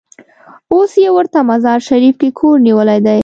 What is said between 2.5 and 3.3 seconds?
نیولی دی.